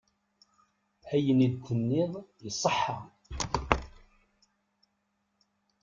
[1.13, 2.11] Ayen i d-tenniḍ
[2.49, 2.97] iṣeḥḥa.